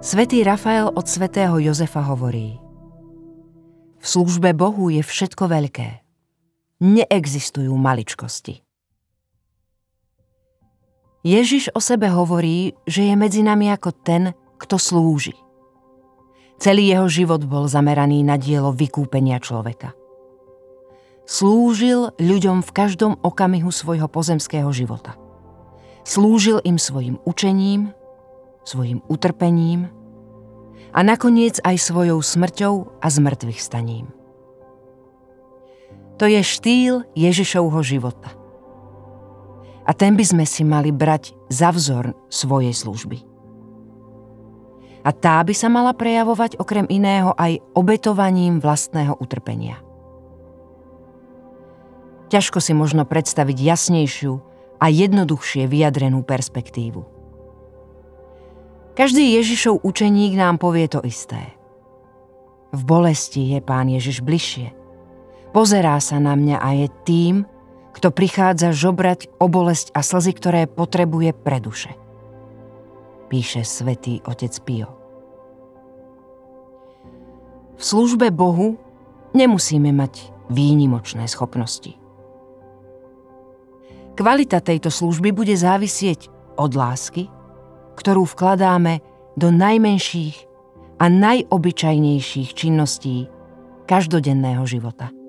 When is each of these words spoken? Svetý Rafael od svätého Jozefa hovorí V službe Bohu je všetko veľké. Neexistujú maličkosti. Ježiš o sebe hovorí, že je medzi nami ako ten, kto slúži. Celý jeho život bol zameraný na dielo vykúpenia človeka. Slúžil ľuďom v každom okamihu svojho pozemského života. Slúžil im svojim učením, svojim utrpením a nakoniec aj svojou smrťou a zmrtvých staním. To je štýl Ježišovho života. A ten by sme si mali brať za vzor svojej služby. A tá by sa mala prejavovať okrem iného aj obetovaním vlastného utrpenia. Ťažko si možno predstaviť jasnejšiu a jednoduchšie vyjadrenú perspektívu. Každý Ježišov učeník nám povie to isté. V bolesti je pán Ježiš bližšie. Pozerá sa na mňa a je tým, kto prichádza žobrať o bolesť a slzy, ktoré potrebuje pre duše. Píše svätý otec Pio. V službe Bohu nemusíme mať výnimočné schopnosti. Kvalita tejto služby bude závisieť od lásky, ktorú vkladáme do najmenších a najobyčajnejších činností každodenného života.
Svetý 0.00 0.40
Rafael 0.40 0.88
od 0.88 1.04
svätého 1.04 1.60
Jozefa 1.60 2.00
hovorí 2.00 2.56
V 4.00 4.06
službe 4.08 4.56
Bohu 4.56 4.88
je 4.88 5.04
všetko 5.04 5.44
veľké. 5.44 6.00
Neexistujú 6.80 7.68
maličkosti. 7.76 8.64
Ježiš 11.20 11.76
o 11.76 11.84
sebe 11.84 12.08
hovorí, 12.08 12.72
že 12.88 13.12
je 13.12 13.14
medzi 13.14 13.44
nami 13.44 13.68
ako 13.76 13.92
ten, 13.92 14.32
kto 14.56 14.80
slúži. 14.80 15.36
Celý 16.56 16.96
jeho 16.96 17.04
život 17.04 17.44
bol 17.44 17.68
zameraný 17.68 18.24
na 18.24 18.40
dielo 18.40 18.72
vykúpenia 18.72 19.36
človeka. 19.36 19.92
Slúžil 21.28 22.16
ľuďom 22.16 22.64
v 22.64 22.70
každom 22.72 23.20
okamihu 23.20 23.68
svojho 23.68 24.08
pozemského 24.08 24.72
života. 24.72 25.12
Slúžil 26.08 26.56
im 26.64 26.80
svojim 26.80 27.20
učením, 27.28 27.92
svojim 28.64 29.00
utrpením 29.08 29.99
a 30.90 31.00
nakoniec 31.06 31.62
aj 31.62 31.76
svojou 31.78 32.18
smrťou 32.18 32.98
a 32.98 33.06
zmrtvých 33.06 33.60
staním. 33.62 34.10
To 36.20 36.28
je 36.28 36.42
štýl 36.44 37.08
Ježišovho 37.16 37.80
života. 37.80 38.36
A 39.88 39.96
ten 39.96 40.14
by 40.14 40.24
sme 40.26 40.44
si 40.44 40.62
mali 40.62 40.92
brať 40.92 41.32
za 41.48 41.72
vzor 41.72 42.12
svojej 42.28 42.76
služby. 42.76 43.24
A 45.00 45.16
tá 45.16 45.40
by 45.40 45.56
sa 45.56 45.72
mala 45.72 45.96
prejavovať 45.96 46.60
okrem 46.60 46.84
iného 46.92 47.32
aj 47.40 47.64
obetovaním 47.72 48.60
vlastného 48.60 49.16
utrpenia. 49.16 49.80
Ťažko 52.28 52.60
si 52.60 52.76
možno 52.76 53.08
predstaviť 53.08 53.56
jasnejšiu 53.56 54.32
a 54.76 54.86
jednoduchšie 54.92 55.66
vyjadrenú 55.66 56.20
perspektívu. 56.22 57.19
Každý 59.00 59.40
Ježišov 59.40 59.80
učeník 59.80 60.36
nám 60.36 60.60
povie 60.60 60.84
to 60.84 61.00
isté. 61.00 61.56
V 62.68 62.84
bolesti 62.84 63.56
je 63.56 63.64
pán 63.64 63.88
Ježiš 63.88 64.20
bližšie. 64.20 64.76
Pozerá 65.56 65.96
sa 66.04 66.20
na 66.20 66.36
mňa 66.36 66.60
a 66.60 66.68
je 66.76 66.88
tým, 67.08 67.48
kto 67.96 68.12
prichádza 68.12 68.76
žobrať 68.76 69.32
o 69.40 69.48
bolesť 69.48 69.96
a 69.96 70.04
slzy, 70.04 70.36
ktoré 70.36 70.68
potrebuje 70.68 71.32
pre 71.32 71.64
duše. 71.64 71.96
Píše 73.32 73.64
svätý 73.64 74.20
otec 74.28 74.52
Pio. 74.68 74.92
V 77.80 77.82
službe 77.82 78.28
Bohu 78.28 78.76
nemusíme 79.32 79.96
mať 79.96 80.28
výnimočné 80.52 81.24
schopnosti. 81.24 81.96
Kvalita 84.12 84.60
tejto 84.60 84.92
služby 84.92 85.32
bude 85.32 85.56
závisieť 85.56 86.28
od 86.60 86.76
lásky, 86.76 87.39
ktorú 87.98 88.26
vkladáme 88.26 89.02
do 89.38 89.48
najmenších 89.54 90.36
a 91.00 91.08
najobyčajnejších 91.08 92.50
činností 92.52 93.30
každodenného 93.88 94.62
života. 94.68 95.19